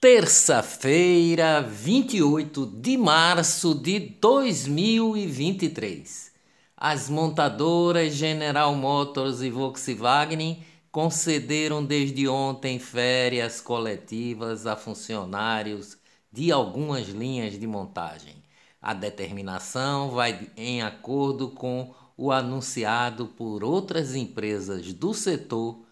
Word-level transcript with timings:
terça-feira, 0.00 1.60
28 1.60 2.64
de 2.64 2.96
março 2.96 3.74
de 3.74 3.98
2023. 3.98 6.32
As 6.74 7.10
montadoras 7.10 8.14
General 8.14 8.74
Motors 8.74 9.42
e 9.42 9.50
Volkswagen 9.50 10.64
concederam 10.90 11.84
desde 11.84 12.26
ontem 12.26 12.78
férias 12.78 13.60
coletivas 13.60 14.66
a 14.66 14.74
funcionários 14.74 15.98
de 16.32 16.50
algumas 16.50 17.06
linhas 17.08 17.60
de 17.60 17.66
montagem. 17.66 18.36
A 18.80 18.94
determinação 18.94 20.12
vai 20.12 20.50
em 20.56 20.80
acordo 20.80 21.50
com 21.50 21.92
o 22.16 22.32
anunciado 22.32 23.26
por 23.26 23.62
outras 23.62 24.14
empresas 24.14 24.94
do 24.94 25.12
setor 25.12 25.89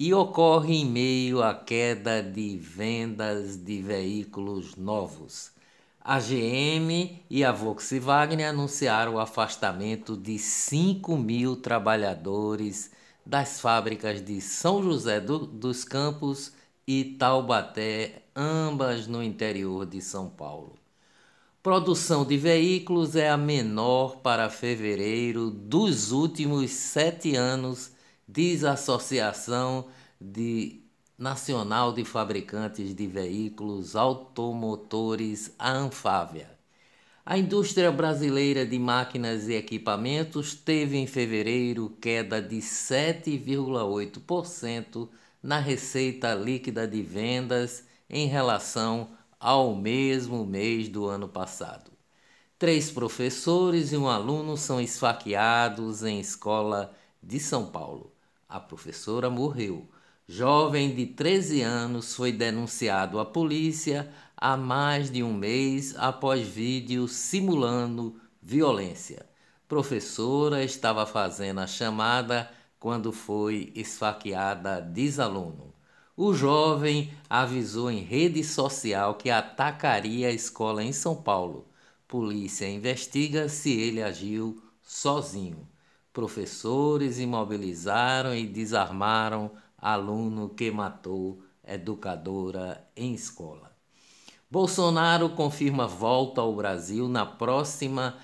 e 0.00 0.14
ocorre 0.14 0.76
em 0.76 0.86
meio 0.86 1.42
à 1.42 1.54
queda 1.54 2.22
de 2.22 2.56
vendas 2.56 3.58
de 3.58 3.82
veículos 3.82 4.74
novos. 4.74 5.52
A 6.00 6.18
GM 6.18 7.20
e 7.28 7.44
a 7.44 7.52
Volkswagen 7.52 8.42
anunciaram 8.42 9.16
o 9.16 9.20
afastamento 9.20 10.16
de 10.16 10.38
5 10.38 11.18
mil 11.18 11.54
trabalhadores 11.54 12.90
das 13.26 13.60
fábricas 13.60 14.24
de 14.24 14.40
São 14.40 14.82
José 14.82 15.20
do, 15.20 15.40
dos 15.40 15.84
Campos 15.84 16.54
e 16.86 17.04
Taubaté, 17.04 18.22
ambas 18.34 19.06
no 19.06 19.22
interior 19.22 19.84
de 19.84 20.00
São 20.00 20.30
Paulo. 20.30 20.78
Produção 21.62 22.24
de 22.24 22.38
veículos 22.38 23.16
é 23.16 23.28
a 23.28 23.36
menor 23.36 24.16
para 24.22 24.48
fevereiro 24.48 25.50
dos 25.50 26.10
últimos 26.10 26.70
sete 26.70 27.36
anos 27.36 27.99
diz 28.32 28.64
a 28.64 28.74
Associação 28.74 29.86
de 30.20 30.80
Nacional 31.18 31.92
de 31.92 32.04
Fabricantes 32.04 32.94
de 32.94 33.08
Veículos 33.08 33.96
Automotores, 33.96 35.52
a 35.58 35.72
Anfávia. 35.72 36.48
A 37.26 37.36
indústria 37.36 37.90
brasileira 37.90 38.64
de 38.64 38.78
máquinas 38.78 39.48
e 39.48 39.54
equipamentos 39.54 40.54
teve 40.54 40.96
em 40.96 41.08
fevereiro 41.08 41.90
queda 42.00 42.40
de 42.40 42.58
7,8% 42.58 45.08
na 45.42 45.58
receita 45.58 46.32
líquida 46.32 46.86
de 46.86 47.02
vendas 47.02 47.84
em 48.08 48.28
relação 48.28 49.10
ao 49.40 49.74
mesmo 49.74 50.46
mês 50.46 50.88
do 50.88 51.06
ano 51.06 51.28
passado. 51.28 51.90
Três 52.58 52.92
professores 52.92 53.92
e 53.92 53.96
um 53.96 54.08
aluno 54.08 54.56
são 54.56 54.80
esfaqueados 54.80 56.04
em 56.04 56.20
escola 56.20 56.94
de 57.22 57.38
São 57.40 57.66
Paulo. 57.66 58.12
A 58.50 58.58
professora 58.58 59.30
morreu. 59.30 59.88
Jovem 60.26 60.92
de 60.92 61.06
13 61.06 61.62
anos 61.62 62.16
foi 62.16 62.32
denunciado 62.32 63.20
à 63.20 63.24
polícia 63.24 64.12
há 64.36 64.56
mais 64.56 65.08
de 65.08 65.22
um 65.22 65.32
mês 65.32 65.94
após 65.96 66.48
vídeo 66.48 67.06
simulando 67.06 68.20
violência. 68.42 69.24
Professora 69.68 70.64
estava 70.64 71.06
fazendo 71.06 71.60
a 71.60 71.66
chamada 71.68 72.50
quando 72.80 73.12
foi 73.12 73.72
esfaqueada, 73.76 74.80
diz 74.80 75.20
aluno. 75.20 75.72
O 76.16 76.34
jovem 76.34 77.14
avisou 77.28 77.88
em 77.88 78.00
rede 78.00 78.42
social 78.42 79.14
que 79.14 79.30
atacaria 79.30 80.26
a 80.26 80.32
escola 80.32 80.82
em 80.82 80.92
São 80.92 81.14
Paulo. 81.14 81.68
Polícia 82.08 82.68
investiga 82.68 83.48
se 83.48 83.70
ele 83.70 84.02
agiu 84.02 84.60
sozinho. 84.82 85.68
Professores 86.12 87.18
imobilizaram 87.18 88.34
e 88.34 88.46
desarmaram 88.46 89.52
aluno 89.78 90.48
que 90.48 90.70
matou 90.70 91.42
educadora 91.64 92.84
em 92.96 93.14
escola. 93.14 93.70
Bolsonaro 94.50 95.30
confirma 95.30 95.86
volta 95.86 96.40
ao 96.40 96.54
Brasil 96.54 97.08
na 97.08 97.24
próxima 97.24 98.18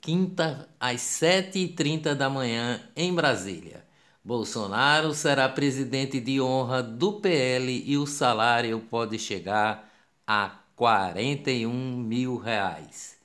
quinta 0.00 0.66
às 0.80 1.00
7h30 1.02 2.14
da 2.14 2.30
manhã 2.30 2.80
em 2.96 3.14
Brasília. 3.14 3.84
Bolsonaro 4.24 5.12
será 5.12 5.48
presidente 5.48 6.18
de 6.20 6.40
honra 6.40 6.82
do 6.82 7.20
PL 7.20 7.84
e 7.86 7.98
o 7.98 8.06
salário 8.06 8.80
pode 8.80 9.18
chegar 9.18 9.90
a 10.26 10.60
41 10.74 11.70
mil 11.70 12.38
reais. 12.38 13.19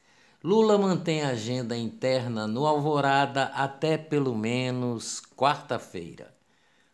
Lula 0.46 0.78
mantém 0.78 1.24
agenda 1.24 1.76
interna 1.76 2.46
no 2.46 2.68
Alvorada 2.68 3.46
até 3.46 3.98
pelo 3.98 4.38
menos 4.38 5.20
quarta-feira. 5.36 6.32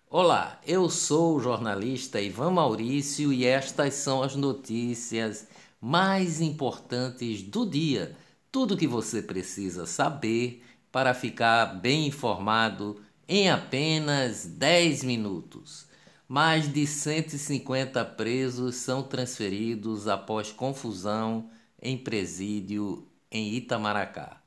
Olá, 0.10 0.62
eu 0.66 0.90
sou 0.90 1.36
o 1.36 1.40
jornalista 1.42 2.22
Ivan 2.22 2.52
Maurício 2.52 3.34
e 3.34 3.46
estas 3.46 3.96
são 3.96 4.24
as 4.24 4.38
notícias 4.38 5.50
mais 5.82 6.40
importantes 6.40 7.44
do 7.44 7.70
dia. 7.70 8.16
Tudo 8.50 8.78
que 8.78 8.88
você 8.88 9.22
precisa 9.22 9.86
saber 9.86 10.64
para 10.90 11.14
ficar 11.14 11.78
bem 11.78 12.08
informado 12.08 13.02
em 13.28 13.50
apenas 13.50 14.46
10 14.46 15.04
minutos. 15.04 15.88
Mais 16.26 16.72
de 16.72 16.88
150 16.88 18.06
presos 18.06 18.78
são 18.78 19.04
transferidos 19.04 20.08
após 20.08 20.54
confusão 20.54 21.50
em 21.82 21.98
presídio 21.98 23.11
em 23.32 23.54
Itamaracá. 23.54 24.42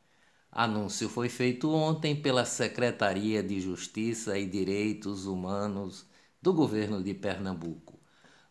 Anúncio 0.52 1.08
foi 1.08 1.28
feito 1.28 1.70
ontem 1.72 2.14
pela 2.14 2.44
Secretaria 2.44 3.42
de 3.42 3.60
Justiça 3.60 4.38
e 4.38 4.46
Direitos 4.46 5.26
Humanos 5.26 6.06
do 6.40 6.52
governo 6.52 7.02
de 7.02 7.14
Pernambuco. 7.14 7.98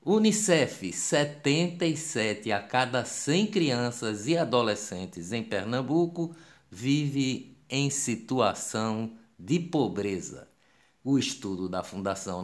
Unicef: 0.06 0.92
77 0.92 2.52
a 2.52 2.60
cada 2.62 3.06
100 3.06 3.48
crianças 3.48 4.28
e 4.28 4.38
adolescentes 4.38 5.32
em 5.32 5.44
Pernambuco 5.44 6.36
vive 6.70 7.58
em 7.70 7.90
situação 7.90 9.16
de 9.40 9.60
pobreza. 9.60 10.50
O 11.04 11.18
estudo 11.18 11.70
da 11.70 11.84
Fundação 11.84 12.44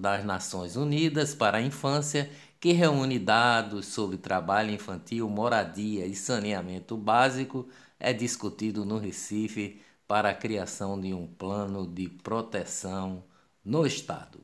das 0.00 0.24
Nações 0.24 0.76
Unidas 0.76 1.34
para 1.34 1.58
a 1.58 1.62
Infância 1.62 2.30
que 2.62 2.70
reúne 2.70 3.18
dados 3.18 3.86
sobre 3.86 4.16
trabalho 4.16 4.70
infantil, 4.70 5.28
moradia 5.28 6.06
e 6.06 6.14
saneamento 6.14 6.96
básico, 6.96 7.66
é 7.98 8.12
discutido 8.12 8.84
no 8.84 8.98
Recife 8.98 9.80
para 10.06 10.30
a 10.30 10.34
criação 10.34 11.00
de 11.00 11.12
um 11.12 11.26
plano 11.26 11.84
de 11.84 12.08
proteção 12.08 13.24
no 13.64 13.84
Estado. 13.84 14.38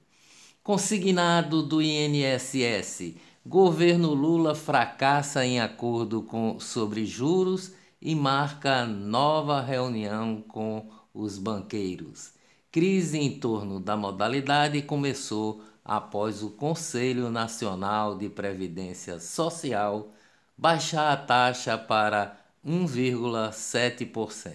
Consignado 0.65 1.63
do 1.63 1.81
INSS, 1.81 3.15
governo 3.47 4.13
Lula 4.15 4.53
fracassa 4.53 5.47
em 5.47 5.61
acordo 5.61 6.21
com, 6.21 6.59
sobre 6.59 7.07
juros 7.07 7.73
e 8.03 8.17
marca 8.17 8.85
nova 8.85 9.61
reunião 9.61 10.43
com 10.43 10.91
os 11.15 11.39
banqueiros. 11.39 12.33
Crise 12.73 13.17
em 13.17 13.39
torno 13.39 13.79
da 13.79 13.97
modalidade 13.97 14.83
começou 14.83 15.63
após 15.89 16.43
o 16.43 16.51
Conselho 16.51 17.31
Nacional 17.31 18.19
de 18.19 18.29
Previdência 18.29 19.19
Social 19.19 20.13
baixar 20.57 21.11
a 21.11 21.17
taxa 21.17 21.77
para 21.79 22.37
1,7%. 22.67 24.53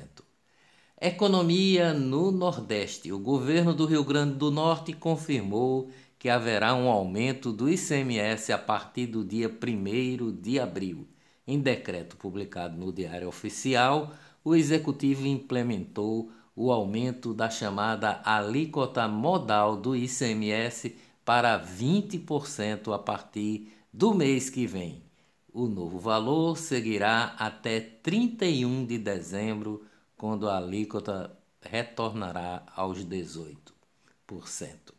Economia 1.02 1.92
no 1.92 2.32
Nordeste. 2.32 3.12
O 3.12 3.18
governo 3.18 3.74
do 3.74 3.88
Rio 3.88 4.04
Grande 4.04 4.36
do 4.36 4.52
Norte 4.52 4.94
confirmou 4.94 5.90
que 6.20 6.30
haverá 6.30 6.76
um 6.76 6.88
aumento 6.88 7.52
do 7.52 7.68
ICMS 7.68 8.54
a 8.54 8.58
partir 8.58 9.08
do 9.08 9.26
dia 9.26 9.50
1 9.50 10.32
de 10.40 10.60
abril. 10.60 11.08
Em 11.48 11.60
decreto 11.60 12.16
publicado 12.16 12.78
no 12.78 12.94
Diário 12.94 13.28
Oficial, 13.28 14.14
o 14.44 14.56
executivo 14.56 15.26
implementou 15.26 16.30
o 16.56 16.72
aumento 16.72 17.34
da 17.34 17.50
chamada 17.50 18.22
alíquota 18.24 19.08
modal 19.08 19.76
do 19.76 19.96
ICMS 19.96 20.96
para 21.26 21.58
20% 21.58 22.94
a 22.94 23.00
partir 23.00 23.72
do 23.92 24.14
mês 24.14 24.50
que 24.50 24.66
vem. 24.66 25.04
O 25.54 25.68
novo 25.68 26.00
valor 26.00 26.58
seguirá 26.58 27.36
até 27.38 27.80
31 27.80 28.86
de 28.86 28.98
dezembro, 28.98 29.86
quando 30.18 30.50
a 30.50 30.58
alíquota 30.58 31.38
retornará 31.62 32.64
aos 32.76 33.06
18%. 33.06 34.94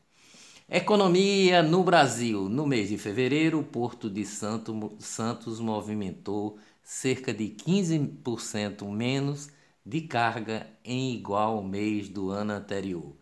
Economia 0.69 1.63
no 1.63 1.83
Brasil. 1.83 2.49
No 2.49 2.67
mês 2.67 2.89
de 2.89 2.97
fevereiro, 2.97 3.61
o 3.61 3.65
Porto 3.65 4.09
de 4.09 4.25
Santos 4.25 5.61
movimentou 5.61 6.59
cerca 6.83 7.35
de 7.35 7.49
15% 7.49 8.89
menos 8.89 9.49
de 9.85 10.03
carga 10.03 10.67
em 10.85 11.15
igual 11.15 11.63
mês 11.63 12.09
do 12.09 12.31
ano 12.31 12.53
anterior. 12.53 13.15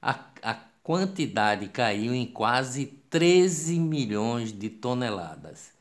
A, 0.00 0.24
a 0.42 0.54
quantidade 0.84 1.68
caiu 1.68 2.14
em 2.14 2.26
quase 2.26 2.86
13 3.10 3.78
milhões 3.80 4.52
de 4.52 4.70
toneladas, 4.70 5.72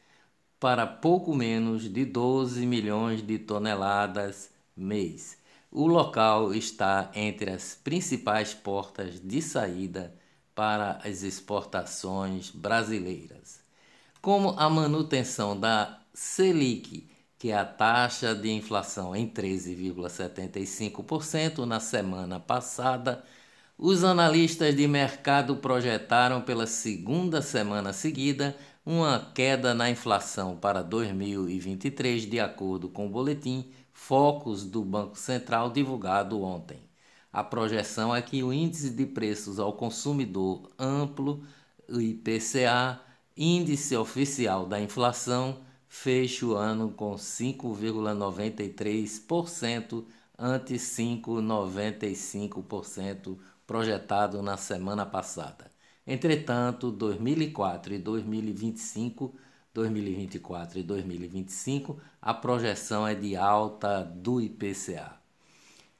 para 0.59 0.85
pouco 0.87 1.35
menos 1.35 1.91
de 1.91 2.05
12 2.05 2.65
milhões 2.65 3.21
de 3.21 3.37
toneladas 3.39 4.49
mês. 4.75 5.37
O 5.71 5.87
local 5.87 6.53
está 6.53 7.11
entre 7.15 7.51
as 7.51 7.75
principais 7.75 8.53
portas 8.53 9.19
de 9.19 9.41
saída 9.41 10.13
para 10.55 10.99
as 11.03 11.23
exportações 11.23 12.49
brasileiras. 12.51 13.61
como 14.21 14.49
a 14.57 14.69
manutenção 14.69 15.59
da 15.59 15.99
Selic, 16.13 17.09
que 17.37 17.49
é 17.51 17.57
a 17.57 17.65
taxa 17.65 18.33
de 18.35 18.49
inflação 18.51 19.15
em 19.15 19.27
13,75% 19.29 21.65
na 21.65 21.79
semana 21.79 22.39
passada, 22.39 23.23
os 23.77 24.03
analistas 24.03 24.75
de 24.75 24.87
mercado 24.87 25.55
projetaram 25.57 26.41
pela 26.41 26.65
segunda 26.67 27.41
semana 27.41 27.91
seguida 27.91 28.55
uma 28.85 29.31
queda 29.33 29.73
na 29.73 29.89
inflação 29.89 30.55
para 30.55 30.83
2023, 30.83 32.29
de 32.29 32.39
acordo 32.39 32.87
com 32.89 33.07
o 33.07 33.09
boletim 33.09 33.71
Focus 33.91 34.63
do 34.65 34.83
Banco 34.83 35.17
Central 35.17 35.71
divulgado 35.71 36.39
ontem. 36.41 36.77
A 37.31 37.43
projeção 37.43 38.15
é 38.15 38.21
que 38.21 38.43
o 38.43 38.53
índice 38.53 38.91
de 38.91 39.07
preços 39.07 39.59
ao 39.59 39.73
consumidor 39.73 40.69
amplo, 40.77 41.43
IPCA, 41.89 43.01
índice 43.35 43.95
oficial 43.95 44.67
da 44.67 44.79
inflação, 44.79 45.61
feche 45.87 46.45
o 46.45 46.55
ano 46.55 46.91
com 46.91 47.15
5,93% 47.15 50.05
ante 50.37 50.75
5,95% 50.75 53.39
projetado 53.65 54.41
na 54.41 54.57
semana 54.57 55.05
passada. 55.05 55.71
Entretanto, 56.05 56.91
2004 56.91 57.93
e 57.93 57.97
2025, 57.97 59.33
2024 59.73 60.79
e 60.79 60.83
2025, 60.83 61.97
a 62.21 62.33
projeção 62.33 63.07
é 63.07 63.15
de 63.15 63.37
alta 63.37 64.03
do 64.03 64.41
IPCA. 64.41 65.13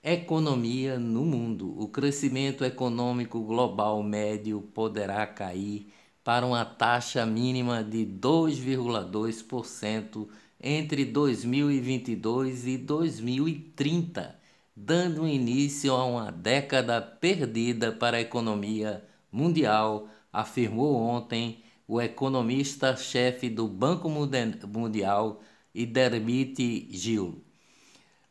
Economia 0.04 1.00
no 1.00 1.24
mundo. 1.24 1.74
O 1.80 1.88
crescimento 1.88 2.66
econômico 2.66 3.40
global 3.42 4.04
médio 4.04 4.60
poderá 4.74 5.26
cair 5.26 5.88
para 6.22 6.46
uma 6.46 6.66
taxa 6.66 7.26
mínima 7.26 7.82
de 7.82 8.06
2,2% 8.06 10.28
entre 10.60 11.06
2022 11.06 12.68
e 12.68 12.78
2030 12.78 14.43
dando 14.76 15.28
início 15.28 15.94
a 15.94 16.06
uma 16.06 16.32
década 16.32 17.02
perdida 17.02 17.92
para 17.92 18.18
a 18.18 18.22
economia 18.22 19.04
mundial, 19.32 20.08
afirmou 20.32 20.96
ontem 20.96 21.64
o 21.88 22.02
economista-chefe 22.02 23.50
do 23.50 23.68
Banco 23.68 24.10
Mundial, 24.10 25.42
Idermit 25.74 26.88
Gil. 26.92 27.44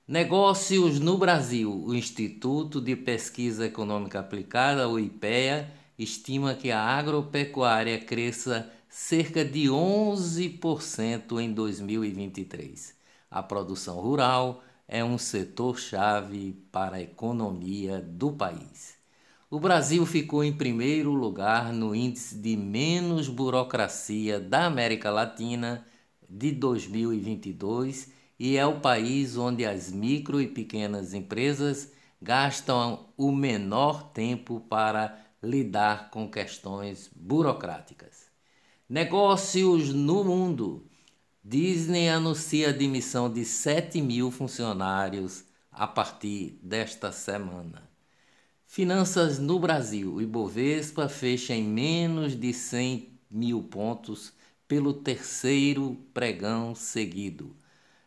Negócios 0.07 0.99
no 0.99 1.17
Brasil. 1.17 1.73
O 1.73 1.95
Instituto 1.95 2.81
de 2.81 2.97
Pesquisa 2.97 3.67
Econômica 3.67 4.21
Aplicada, 4.21 4.89
o 4.89 4.99
IPEA, 4.99 5.73
estima 5.99 6.55
que 6.55 6.71
a 6.71 6.81
agropecuária 6.81 7.99
cresça 7.99 8.71
cerca 8.89 9.45
de 9.45 9.69
11% 9.69 11.41
em 11.41 11.53
2023. 11.53 12.95
A 13.31 13.43
produção 13.43 14.01
rural 14.01 14.63
é 14.87 15.05
um 15.05 15.17
setor-chave 15.17 16.53
para 16.71 16.97
a 16.97 17.03
economia 17.03 18.01
do 18.01 18.33
país. 18.33 18.95
O 19.51 19.61
Brasil 19.61 20.05
ficou 20.07 20.43
em 20.43 20.53
primeiro 20.53 21.13
lugar 21.13 21.73
no 21.73 21.95
índice 21.95 22.37
de 22.37 22.57
menos 22.57 23.29
burocracia 23.29 24.41
da 24.41 24.65
América 24.65 25.11
Latina 25.11 25.87
de 26.29 26.53
2022 26.53 28.11
e 28.39 28.57
é 28.57 28.67
o 28.67 28.81
país 28.81 29.37
onde 29.37 29.65
as 29.65 29.93
micro 29.93 30.41
e 30.41 30.47
pequenas 30.47 31.13
empresas 31.13 31.93
gastam 32.21 33.09
o 33.17 33.31
menor 33.31 34.11
tempo 34.13 34.61
para 34.69 35.19
lidar 35.43 36.11
com 36.11 36.31
questões 36.31 37.11
burocráticas. 37.15 38.31
Negócios 38.89 39.93
no 39.93 40.25
mundo. 40.25 40.87
Disney 41.45 42.09
anuncia 42.09 42.69
a 42.69 42.73
demissão 42.73 43.29
de 43.29 43.45
7 43.45 44.01
mil 44.01 44.31
funcionários 44.31 45.45
a 45.73 45.89
partir 45.89 46.57
desta 46.63 47.11
semana. 47.11 47.83
Finanças 48.65 49.41
no 49.41 49.59
Brasil. 49.59 50.15
O 50.15 50.23
Ibovespa 50.23 51.09
fecha 51.09 51.53
em 51.53 51.65
menos 51.65 52.37
de 52.37 52.53
100 52.53 53.19
mil 53.29 53.61
pontos 53.61 54.33
pelo 54.69 54.93
terceiro 54.93 55.97
pregão 56.15 56.77
seguido. 56.77 57.57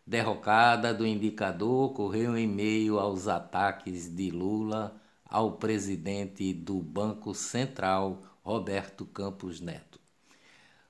Derrocada 0.08 0.94
do 0.94 1.06
indicador 1.06 1.92
ocorreu 1.92 2.38
em 2.38 2.48
meio 2.48 3.00
aos 3.00 3.28
ataques 3.28 4.08
de 4.16 4.32
Lula 4.32 4.96
ao 5.26 5.58
presidente 5.58 6.54
do 6.54 6.82
Banco 6.82 7.36
Central, 7.36 8.22
Roberto 8.42 9.06
Campos 9.06 9.60
Neto. 9.60 9.95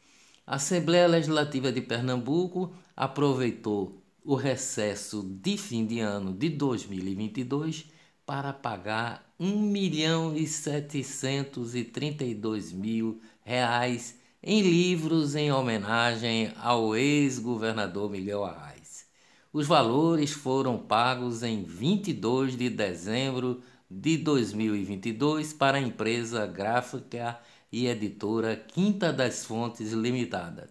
A 0.45 0.55
Assembleia 0.55 1.05
Legislativa 1.05 1.71
de 1.71 1.81
Pernambuco 1.81 2.73
aproveitou 2.95 4.01
o 4.25 4.33
recesso 4.33 5.21
de 5.21 5.55
fim 5.55 5.85
de 5.85 5.99
ano 5.99 6.33
de 6.33 6.49
2022 6.49 7.91
para 8.25 8.51
pagar 8.51 9.23
1 9.39 9.55
milhão 9.55 10.35
e 10.35 10.47
732 10.47 12.71
mil 12.71 13.21
reais 13.45 14.17
em 14.41 14.63
livros 14.63 15.35
em 15.35 15.51
homenagem 15.51 16.51
ao 16.59 16.95
ex-governador 16.95 18.09
Miguel 18.09 18.45
Arraes. 18.45 19.05
Os 19.53 19.67
valores 19.67 20.31
foram 20.31 20.79
pagos 20.79 21.43
em 21.43 21.63
22 21.63 22.57
de 22.57 22.67
dezembro 22.67 23.61
de 23.89 24.17
2022 24.17 25.53
para 25.53 25.77
a 25.77 25.81
empresa 25.81 26.45
gráfica 26.45 27.39
e 27.71 27.87
editora 27.87 28.55
Quinta 28.55 29.13
das 29.13 29.45
Fontes 29.45 29.93
Limitada. 29.93 30.69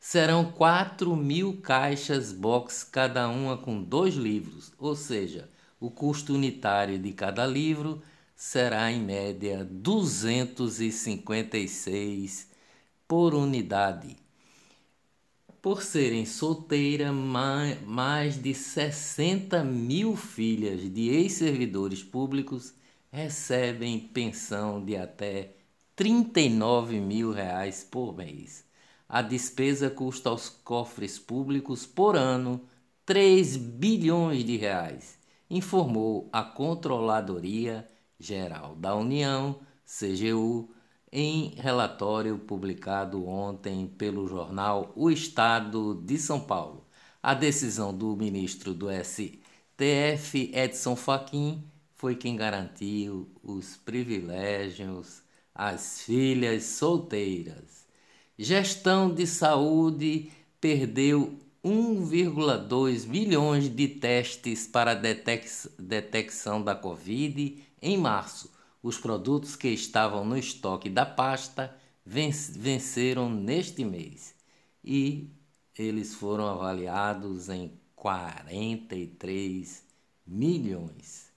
Serão 0.00 0.50
4 0.52 1.14
mil 1.16 1.60
caixas 1.60 2.32
box, 2.32 2.84
cada 2.84 3.28
uma 3.28 3.56
com 3.56 3.82
dois 3.82 4.14
livros, 4.14 4.72
ou 4.78 4.94
seja, 4.96 5.48
o 5.80 5.90
custo 5.90 6.34
unitário 6.34 6.98
de 6.98 7.12
cada 7.12 7.46
livro 7.46 8.02
será 8.34 8.90
em 8.90 9.00
média 9.00 9.64
256 9.64 12.48
por 13.06 13.34
unidade. 13.34 14.16
Por 15.60 15.82
serem 15.82 16.24
solteira, 16.24 17.12
mais 17.12 18.40
de 18.40 18.54
60 18.54 19.64
mil 19.64 20.14
filhas 20.14 20.80
de 20.92 21.08
ex-servidores 21.08 22.02
públicos 22.02 22.74
recebem 23.10 23.98
pensão 23.98 24.84
de 24.84 24.96
até 24.96 25.54
39 25.96 27.00
mil 27.00 27.32
reais 27.32 27.82
por 27.82 28.16
mês. 28.16 28.64
A 29.08 29.20
despesa 29.20 29.90
custa 29.90 30.28
aos 30.28 30.48
cofres 30.48 31.18
públicos 31.18 31.84
por 31.84 32.14
ano 32.14 32.60
3 33.04 33.56
bilhões 33.56 34.44
de 34.44 34.56
reais, 34.56 35.18
informou 35.50 36.28
a 36.32 36.42
Controladoria 36.44 37.88
Geral 38.16 38.76
da 38.76 38.94
União, 38.94 39.58
CGU, 39.84 40.70
em 41.10 41.54
relatório 41.56 42.38
publicado 42.38 43.26
ontem 43.26 43.86
pelo 43.86 44.28
jornal 44.28 44.92
O 44.94 45.10
Estado 45.10 45.94
de 46.04 46.18
São 46.18 46.40
Paulo. 46.40 46.84
A 47.22 47.34
decisão 47.34 47.96
do 47.96 48.14
ministro 48.16 48.72
do 48.74 48.88
STF, 48.90 50.50
Edson 50.54 50.94
Fachin, 50.94 51.64
foi 51.94 52.14
quem 52.14 52.36
garantiu 52.36 53.28
os 53.42 53.76
privilégios 53.76 55.22
às 55.54 56.02
filhas 56.02 56.64
solteiras. 56.64 57.86
Gestão 58.38 59.12
de 59.12 59.26
saúde 59.26 60.30
perdeu 60.60 61.36
1,2 61.64 63.06
milhões 63.06 63.68
de 63.68 63.88
testes 63.88 64.66
para 64.66 64.94
detecção 64.94 66.62
da 66.62 66.74
Covid 66.76 67.60
em 67.82 67.98
março 67.98 68.57
os 68.88 68.96
produtos 68.96 69.54
que 69.54 69.68
estavam 69.68 70.24
no 70.24 70.34
estoque 70.34 70.88
da 70.88 71.04
pasta 71.04 71.76
venceram 72.06 73.28
neste 73.28 73.84
mês 73.84 74.34
e 74.82 75.28
eles 75.78 76.14
foram 76.14 76.46
avaliados 76.46 77.50
em 77.50 77.70
43 77.94 79.84
milhões. 80.26 81.28